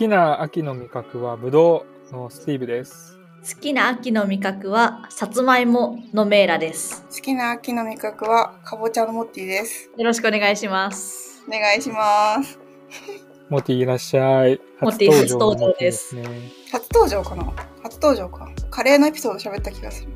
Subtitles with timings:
[0.00, 3.18] きな秋の味覚はブドウのスティーブです。
[3.46, 7.04] 好きな秋の味覚はさつまいものメーラです。
[7.14, 9.90] 好きな秋の味覚はかぼちゃのモッティです。
[9.94, 11.44] よろしくお願いします。
[11.46, 12.58] お願いします。
[13.50, 14.58] モティいらっしゃい。
[14.80, 16.16] モティ初登場のモティです
[16.72, 17.52] 初登場かな？
[17.82, 18.48] 初登場か。
[18.70, 20.10] カレーのエピソード喋った気がする。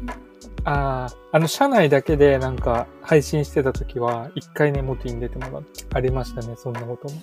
[0.65, 7.21] ああ、あの、社内だけでなんか配信してた時は、一回ね、モティに出てもらって、ありましたね、そんなことも。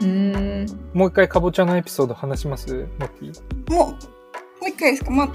[0.00, 0.66] うーん。
[0.92, 3.72] もう一回かぼちゃのエピソード話しますモティ。
[3.72, 3.96] もう、も
[4.62, 5.10] う一回ですか？
[5.10, 5.26] まあ、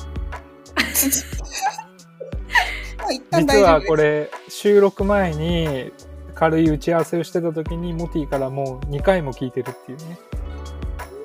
[3.03, 3.63] もう一旦実大丈夫です。
[3.63, 5.91] はこれ、収録前に
[6.33, 10.17] 軽い打ち合わせをしてた時に、モティからもう2回も聞いてるっていうね。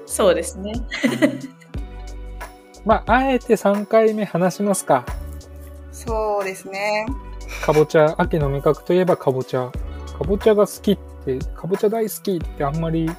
[0.06, 0.72] そうですね。
[2.84, 5.04] まあ、あえて3回目話しますか。
[5.92, 7.06] そうですね。
[7.64, 9.70] かぼちゃ、秋の味覚といえばかぼちゃ。
[10.18, 13.10] かぼちゃが好きって、かぼちゃ大好きってあんまり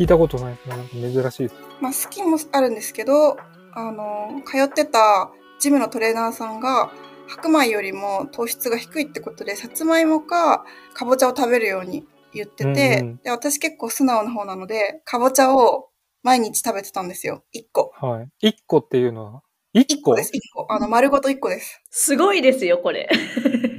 [0.00, 1.54] 聞いたことないなんか珍しいです。
[1.78, 3.36] まあ、好きもあるんですけど、
[3.74, 6.90] あの、通ってたジムのトレーナーさんが、
[7.28, 15.90] 白米よりも糖質が低いってことで、さつまいもかかぼちゃを食べるように言ってて、うんうんで私結構素直な方なので、かぼちゃを
[16.22, 17.44] 毎日食べてたんですよ。
[17.54, 17.92] 1個。
[18.00, 18.48] はい。
[18.48, 19.42] 1個っていうのは
[19.74, 20.66] ?1 個？1個です、1個。
[20.70, 21.78] あの、丸ごと1個です。
[21.90, 23.06] すごいですよ、これ。
[23.12, 23.16] え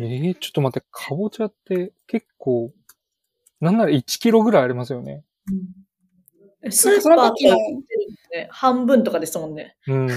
[0.03, 2.71] ー、ちょっと待って、かぼちゃって結構、
[3.59, 5.23] なんなら1キロぐらいありますよね。
[6.69, 7.65] スーパーその時のとか
[8.49, 9.75] 半分とかですもんね。
[9.87, 10.09] うん。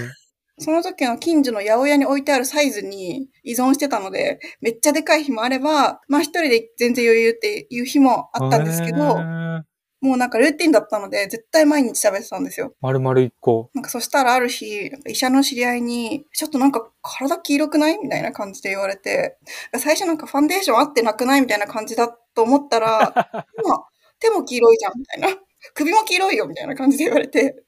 [0.58, 9.16] その時の近所の八百屋に置いてあるサイズに依存してたので、めっちゃでかい日もあれば、まあ一人で全然余裕っていう日もあったんですけど、
[10.00, 12.74] もうなんかルーティンだったので、絶対毎日食べてたんですよ。
[12.82, 13.70] 丸々1個。
[13.74, 19.38] なんかそしたらある日、医者の知り合いに、ちょっとなんか体黄色くないみたいな感じで言われて、
[19.78, 22.98] 最初なんかファンデーション合ってなくないみたいな感じだと思ったら、
[23.64, 23.88] まあ、
[24.20, 25.28] 手も黄色いじゃんみたいな。
[25.74, 27.64] 首も黄色いよみたいな感じで言われて、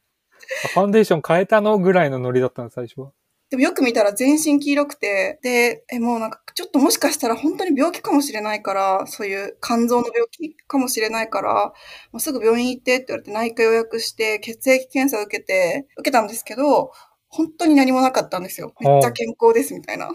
[0.75, 3.13] ファンデーション変えたのぐらいのノリだったの、最初は。
[3.49, 11.73] でもよく見たら全身黄色くて、で、え、もうなんかちょっともしかしたら本当に病気かもしれないから、そういう肝臓の病気かもしれないから、
[12.11, 16.91] もうすぐ病院行ってって言われて内科予約して血液検査を受けて、受けたんですけど、
[17.29, 18.73] 本当に何もなかったんですよ。
[18.81, 20.09] めっちゃ健康ですみたいな。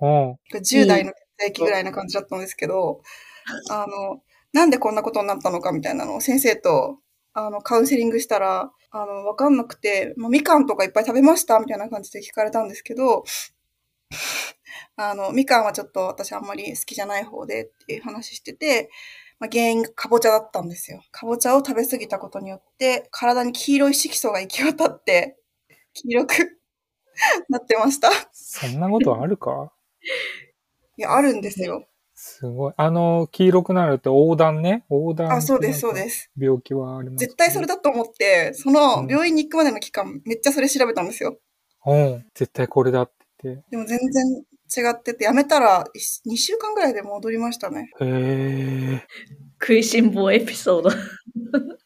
[0.00, 0.32] うん。
[0.56, 3.02] 10代の血液ぐらいな感じだったんですけど、
[3.68, 4.22] あの、
[4.52, 6.98] なんでこんなことになったのかみたいなのを先生と、
[7.32, 13.24] あの、カウンセリングしたら、あの、わかんなくて、まあ、みかんとかいっぱい食べましたみたいな感じで聞かれたんですけど、
[14.96, 18.90] あの、みかんはちょっと私あんまり好きじゃない方でっていう話してて、
[19.38, 21.02] まあ、原因がかぼちゃだったんですよ。
[21.12, 25.38] かぼちゃを食べ過ぎたことによって、体に黄色い色素が行き渡って、
[25.94, 26.32] 黄色く
[27.48, 28.10] なってました。
[28.10, 29.72] いそんなことあるか？
[30.96, 31.86] や、あるんですよ。
[32.22, 32.74] すごい。
[32.76, 34.84] あの、黄色くなるって横断ね。
[34.90, 35.32] 横断。
[35.32, 36.30] あ、そうです、そうですす。
[36.38, 41.38] 病気はあります、絶対それだと思って、その病院に行くまでの期間、めっちゃそれ調べたんですよ。
[41.86, 42.26] うん。
[42.34, 43.14] 絶対これだって
[43.44, 44.44] 言っでも全然
[44.86, 45.86] 違ってて、やめたら
[46.28, 47.90] 2週間ぐらいで戻りましたね。
[47.98, 48.04] て。
[48.04, 49.06] へえ。
[49.58, 50.90] 食いしん坊エピソード。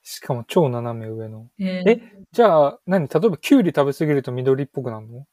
[0.03, 1.47] しかも超斜め上の。
[1.61, 2.01] ええ
[2.33, 3.07] じゃあ、何？
[3.07, 5.27] 例えばキュウリ食べ過ぎると緑っぽくなるの？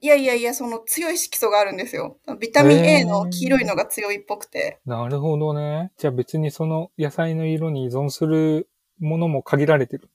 [0.00, 2.18] いやいやいや、その強い色素があるんですよ。
[2.40, 4.80] ビタミンへ A ーの黄色いのが強いっぽくて。
[4.84, 5.92] なるほどね。
[5.96, 10.10] じゃあ別にその野菜の色に依存するものも限られてる。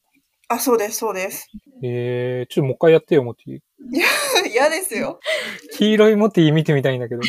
[0.49, 1.47] あ、そうです、そうです。
[1.81, 3.59] えー、ちょっともう一回やってよ、モティ。
[4.51, 5.19] 嫌ですよ。
[5.77, 7.21] 黄色いモティ見てみたいんだけど。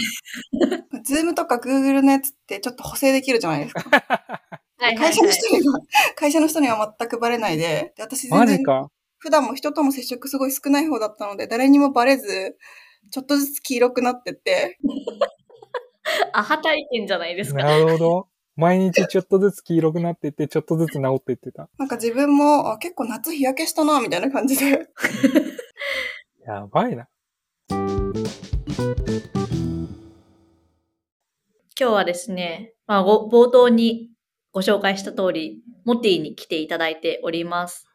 [1.05, 3.83] Zoom とか Google のやつってちょっと補正できるじゃないですか。
[4.79, 5.81] はいはい会社のはい人には、
[6.17, 8.91] 会社の人には全くバレないで、で私全然マジか。
[9.23, 12.57] 普段も人との接触すごい少ない方だったので、誰にもバレず、
[13.13, 14.81] ちょっとずつ黄色くなってって、
[16.33, 17.63] アハ体験じゃないですか。
[17.63, 18.29] なるほど。
[18.57, 21.69] 毎日ちょっとずつ黄色くなっていって、ちょっとずつ治っていってた。
[21.79, 24.89] なんか自分も、あ結構夏日焼けしたな、みたいな感じで。
[26.45, 27.07] やばいな。
[27.71, 27.77] 今
[31.77, 34.11] 日はですね、まあ、ご冒頭に
[34.51, 37.87] ご紹介した通り、モティに来ていただいております。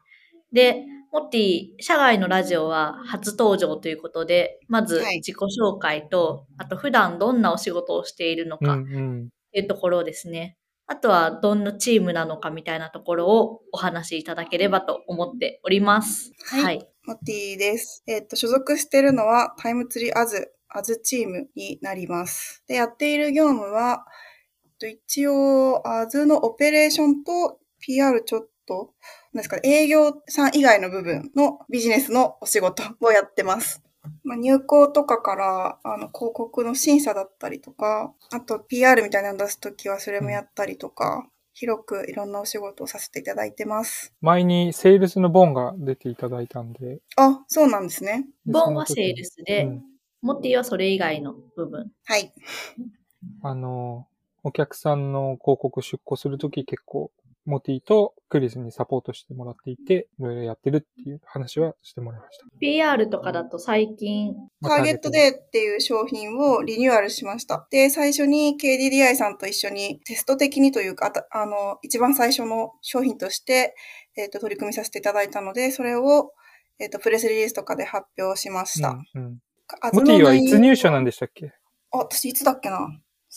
[0.54, 0.86] で、
[1.18, 9.30] モティ、社外のラジオは初登場ということで、まずはい自己紹介と、あと普段どんなお仕事をしているのうんかっうん。
[9.52, 10.58] ていうところですね。
[10.86, 16.34] あとはどんなチームなのかみたいなところをお話しいただければと思っております。
[16.52, 16.90] はいはい。
[17.08, 18.04] モッティです。
[18.06, 22.64] えっ、と、所属しているのはタイムツリーアズ、アズチームになります。
[22.68, 24.06] で、やっている業務は、
[24.66, 28.94] えっと一応、アズのオペレーションと PR ちょっと、
[29.38, 33.84] なんですかね、営業さん以外の部分のビジネスのお仕事をやってます。
[34.24, 44.12] まあ、入稿とかから、あの、広告の審査だったりとか、あと PR みたいなの出すときはそれもやったりとか、広くいろんなお仕事をさせていただいてます。
[44.22, 47.00] 前にセールスのボンが出ていただいたんで。
[47.16, 48.26] あ、そうなんですね。
[48.46, 49.84] でボンはセールスで、うん
[50.20, 51.92] モッティはそれ以外の部分。
[52.04, 52.34] はい。
[53.44, 54.08] あの、
[54.44, 57.12] お客さんの広告出稿するとき結構、
[57.48, 62.46] モティとクリスにサポートしてもらっていて、いろいろやってるっていう話はしてもらいました。
[62.60, 67.66] PR とかだと最近、ターゲットデーっていう商品をリニューアルしました。
[67.72, 73.76] で、最初に KDDI さんと一緒にテスト的にというか、あたあの、一番最初の商品として、
[74.18, 76.34] えっ、と、取り組みさせていただいたので、それを、
[76.80, 78.90] えっ、と、プレスリリースとかで発表しました。
[79.16, 79.38] うんうん
[79.82, 81.52] あモティはいつ入社ななんでしたっけ？
[81.92, 82.88] あ、私いつだっけな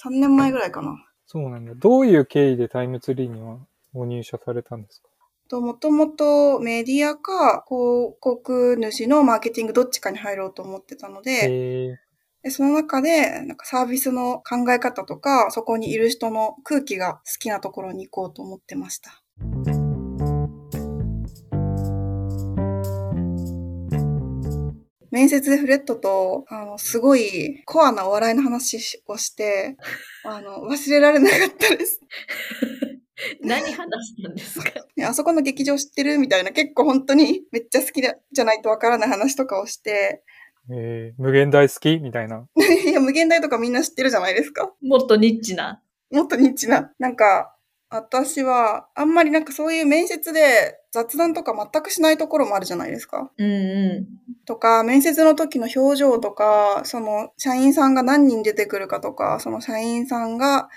[0.05, 0.95] ?3 年前ぐらいかな。
[1.27, 1.75] そうなんだ。
[1.75, 3.59] どういう経緯でタイムツリーには
[3.93, 5.09] ご入社されたんですか？
[5.49, 11.99] と、もともとメディアか広告主のマーケティングどっちかに入ろうと思ってたので、
[12.43, 19.23] でその中で、なんかサービスの考え方とか、そこにいる人の空気が好きなところに行こうと思ってました。
[25.11, 29.77] 面接でフレットと、あの、すごいコアなお笑いの話をして、
[30.25, 32.01] あの、忘れられなかったです。
[33.51, 34.71] 何話したんですか？
[34.97, 40.23] ねあそこの劇場知ってるみたいな、結構本当に めっちゃ好きだじゃないとわからない話とかをして、
[40.73, 41.99] えー無限大好き？
[41.99, 42.47] みたいな。
[42.87, 44.73] いや、無限大とかみんな知ってるじゃないですか？
[44.83, 45.83] もっとニッチな。
[46.11, 46.93] もっとニッチな。
[46.99, 47.55] なんか、
[47.93, 53.33] 私は、あんまりなんかそういう面接で雑談とか全くしないところもあるじゃないですか。
[53.37, 54.07] うんう
[54.45, 60.69] とか、面接の時の表情とか、その、社員さんが何人出てくるかとか、その社員さんが、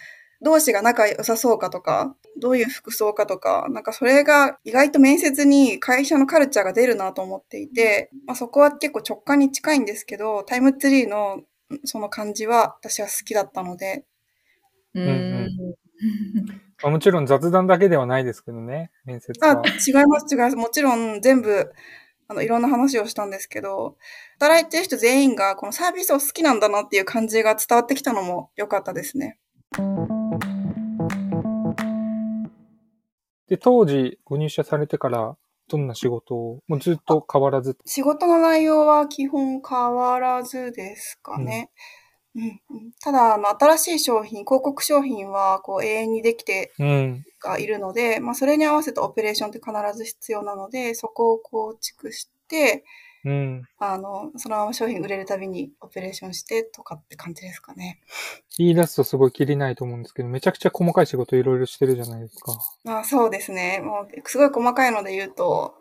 [0.41, 11.41] 同士が仲良さそうかとか、どういう服装かとか、なんかそれが意外と面接に会社のカルチャーが出るなと思っていて、まあ、そこは結構直感に近いんですけど、タイムツリーの
[11.85, 14.05] その感じは私は好きだったので、
[14.95, 14.99] ん。
[14.99, 15.49] ううんん。
[16.81, 20.55] まあ、もちろん雑談だけではないですけどね、面接あは。、違います、違います。
[20.55, 21.71] もちろん全部、
[22.27, 23.97] あの、いろんな話をしたんですけど、
[24.39, 29.39] 働いてる人全員がこのサービスを好きなんだなっていう感じが伝わってきたのも良かったですね。
[33.47, 35.37] で、当時ご入社されてから、
[35.69, 37.77] どんな仕事を、もうずっと変わらず。
[37.85, 41.69] 仕事の内容は基本変わらずですかね。
[42.35, 47.23] うんうんただ、あの、新しい商品、広告商品は、こう、永遠にできてうん。
[47.39, 52.83] がいるので、まあ、それに合わせたオペレーションって必ず必要なので、そこを構築して、
[53.25, 53.63] うん。
[53.79, 58.01] あの、そのまま商品売れるたびにオペレーションしてとかって感じですかね。
[58.57, 62.53] 言い出すとすごいきりないと思うんですけど、めちゃくちゃ細かい仕事いろいろしてるじゃないですか。
[62.83, 63.81] まあそうですね。
[63.81, 65.75] もうすごい細かいので言うと、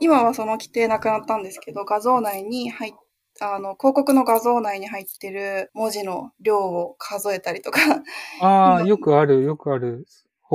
[0.00, 2.92] 今はその規定なくなったんですけど、画像内に入っ
[3.40, 7.80] あの、広告の画像内に入ってる文字の量を数えたりとか、
[8.40, 10.06] ああ、今よくある、よくある。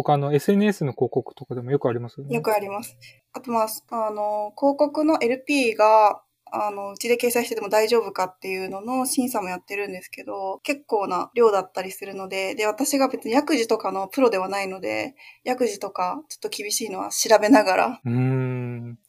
[0.03, 2.35] 他の SNS の広告とかでもよくありますよね。
[2.35, 2.97] よくあります。
[3.33, 3.67] あとまあ、
[4.07, 18.01] あの、広告の LP が、あの、うちで掲載してても大丈夫かっていうのの審査もやってるんですけど、結構な量だったりするので、で、私が別に薬事とかのプロではないので、薬事とかちょっと厳しいのは調べながら。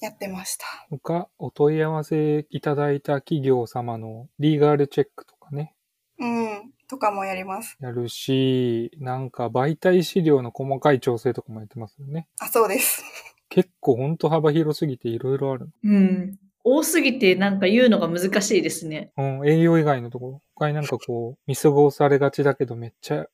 [0.01, 0.67] やってました。
[0.91, 5.75] 他、お問い合わせいただいた企業様のリーガルチェックとかね、
[6.19, 7.77] うん、とかもやります。
[7.81, 12.27] やるし、なんか媒体資料の細かい調整とかもやってますよね。
[12.41, 13.05] あ、そうです。
[13.49, 15.69] 結構ほんと幅広すぎていろいろある。
[15.85, 16.37] うん。
[16.65, 19.13] 多すぎてなんか言うのが難しいですね。
[19.17, 20.43] うん、営業以外のところ。
[20.57, 23.27] 他になんかこう、見過ごされがちだけどめっちゃ、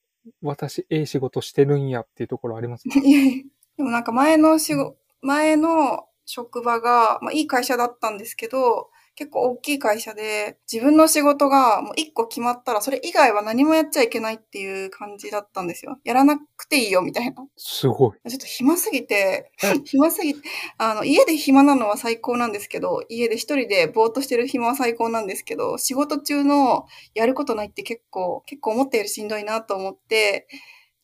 [0.42, 2.94] 私、ええ仕事してるんやっていうところありますね。
[3.02, 3.44] いやいや
[3.78, 15.98] でもなんか前の仕事、前の職場が、まあいい会社だったんですけど、結構大きい会社で、自分の仕事がもう一個決まったら、それ以外は何もやっちゃいけないっていう感じだったんですよ。
[16.04, 17.46] やらなくていいよ、みたいな。
[17.56, 18.30] すごい。
[18.30, 19.50] ちょっと暇すぎて、
[19.86, 20.46] 暇すぎて、
[20.76, 30.46] あの、家で暇なのは最高なんですけど、家で一人でぼーっとしてる暇は最高なんですけど、仕事中のやることないって結構、結構思ったよりしんどいなと思って、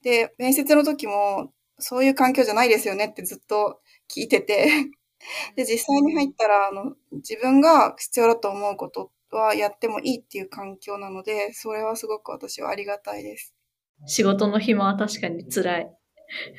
[0.02, 3.80] で、面接の時も、そういう環境じゃないですよねってずっと
[4.14, 4.68] 聞いてて、
[5.56, 13.54] で、実際に入ったら、あの、自分が必要だと思うことはやってもいいっていう環境なので、それはすごく私はありがたいです。
[14.06, 15.92] 仕事の暇は確かに辛い。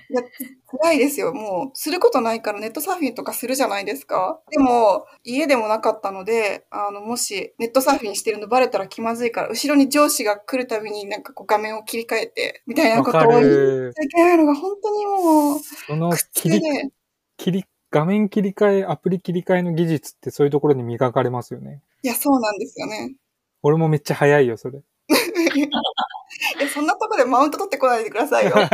[0.09, 0.21] いや、
[0.67, 1.33] 辛いですよ。
[1.33, 4.39] もう、することないからネットサーフィンとかするじゃないですか。
[4.51, 13.99] でも、家でもなかったので、あの、もし、ネットサーフィンしてるのバレたら気まずいから、後ろに上司が来るたびになんかこう画面を切り替えて、みたいなことを言っるち。
[13.99, 16.89] ゃいけないのが本当にもう、その切り、で、
[17.37, 21.79] 切り、画面切り替え、アプリ切り替えの技術ってそういうところに磨かれますよね。
[22.01, 23.13] いや、そうなんですよね。
[23.61, 24.81] 俺もめっちゃ早いよ、それ。
[26.59, 28.55] や、そんなとこでマウント取ってこないでくださいよ。
[28.55, 28.67] め っ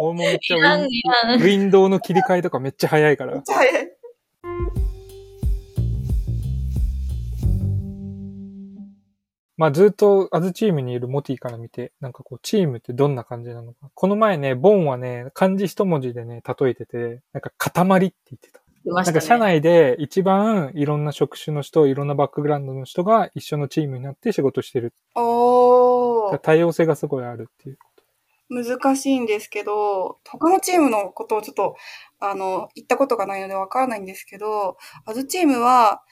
[0.00, 1.40] 俺もめっちゃウィンいらん。
[1.40, 3.42] ウィンドウの切り替えとかめっちゃ早いから。
[3.42, 3.91] ちゃ早い。
[9.56, 13.90] まあずっとアズチームにいるモティから見て、なんかこうチームってどんな感じなのか。
[13.94, 18.62] この前ね、ボンはね、漢字一文字でね、例えてて、なんか塊って言ってた。
[18.84, 18.92] ね。
[18.92, 24.92] なんか社内で一番いろんな職種の人、いろんなバックグラウンドの人が一緒のチームになって仕事してる。
[25.14, 26.38] おー。
[26.38, 27.78] 多様性がすごいあるっていう。
[28.52, 31.76] 難しいんですけど、他のチームのことをちょっと、
[32.20, 36.02] あの、言ったことがないのでわからないんですけど、アズチームは、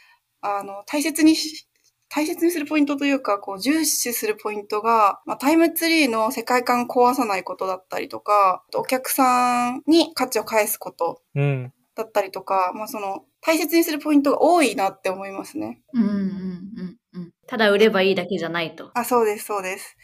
[0.40, 1.68] あの、大切にし、
[2.12, 11.72] 大切にするポイントというか、こう、重視するポイントが、まあ、タイムツリーの世界観を壊さないことだったりとか、お客さんに価値を返すことうん。
[11.94, 15.82] だったりとか、まあ、その、大切にするポイントが多いなって思いますね。
[15.94, 17.32] うんうんうんうん。
[17.46, 18.90] ただ売ればいいだけじゃないと。
[18.94, 19.96] あ、そうです、そうです。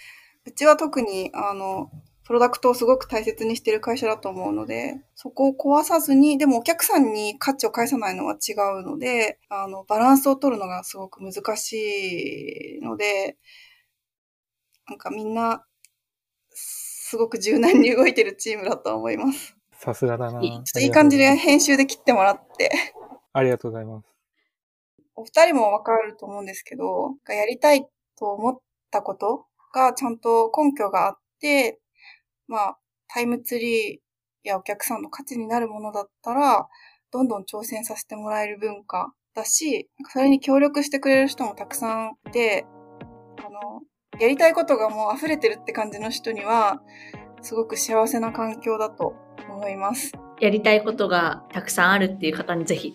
[0.46, 1.90] うちは特に、あの、
[2.26, 13.36] プロダクトをすごく大切にしている会社だと思うので、そこを壊さずに、でもお客さんに価値を返さないのは違うので、あの、バランスを取るのがすごく難しいので、
[14.88, 15.64] なんかみんな、
[16.50, 19.56] すごく柔軟に動いてるチームだと思います。
[19.78, 20.40] さすがだな。
[20.40, 22.72] ちょっといい感じで編集で切ってもらって、
[23.32, 24.06] ありがとうございます。
[25.14, 27.86] お二人もわかると思うんですけど、やりたい
[28.18, 31.78] と思ったことがちゃんと根拠があって、
[32.48, 33.98] まあ、タイムツリー
[34.44, 36.68] やお客さんの価値になるものだったら、
[37.12, 42.66] どんどん挑戦させてもらえる文化だし、それに協力してくれる人もたくさんいて、
[43.38, 43.82] あの、
[44.20, 46.82] やりたいことがもう溢れてるって感じの人には、
[47.42, 49.14] すごく幸せな環境だと
[49.48, 50.12] 思います。
[50.40, 52.94] やりたいことがたくさんあるっていう方にぜひ。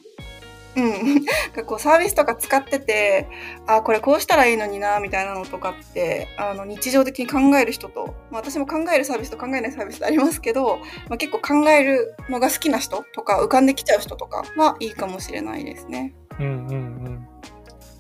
[0.76, 1.26] うん。
[1.66, 3.28] こうサービスとか使ってて、
[3.68, 10.78] あ、これこうしたらいいのにな、みたいなのとかって、あの、日常的に考える人と、まあ私も考えるサービスと考えないサービスありますけど、
[11.10, 16.14] まあ結構考えるのが好きな人とか、浮かんできちゃう人とかはいいかもしれないですね。
[16.40, 17.28] うんうんうん。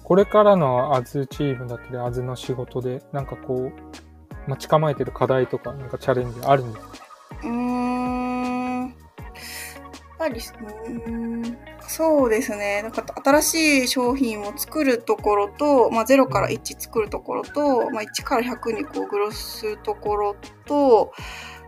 [0.03, 6.93] これからのアズチームだったり、アズの仕事で、なんかこう、待ち構えてる課題とか、なんかチャレンジあるんですか？
[7.43, 7.70] うーん。
[10.21, 10.39] ぱり、
[11.07, 12.83] うん、そうですね。
[12.83, 20.35] なんか新しい商品を作るところと、まあ0から1作るところと、まあ1から100にこうグロスするところ
[20.65, 21.11] と、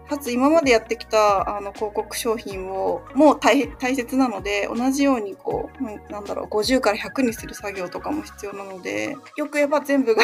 [0.07, 10.24] かつ今までやってきたあの広告商品をもう大大切なので同じようにこうなんだろう50から100にする作業とかも必要なのでよく言えば全部が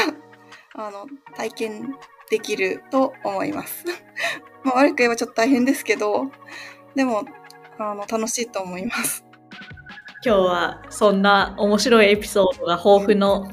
[0.75, 1.95] あの体験
[2.29, 3.86] できると思います。
[4.63, 6.29] まあ、悪く言えばちょっと大変ですけど
[6.93, 7.24] でも
[7.79, 9.25] あの楽しいと思います。
[10.24, 13.50] 今日はそんな面白いエピソードが豊富の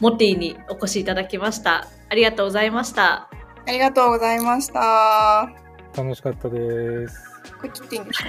[0.00, 1.88] モティにお越しいただきました。
[2.10, 3.30] ありがとうございました。
[3.66, 5.50] ありがとうございました。
[5.96, 7.30] 楽しかったです。
[7.58, 8.28] これ切っていいんですか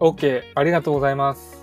[0.00, 0.42] OK。
[0.54, 1.55] ありがとうございます。